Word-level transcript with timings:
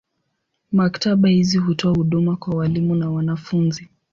Maktaba 0.71 1.29
hizi 1.29 1.57
hutoa 1.57 1.93
huduma 1.93 2.35
kwa 2.35 2.55
walimu 2.55 2.95
na 2.95 3.09
wanafunzi. 3.11 3.89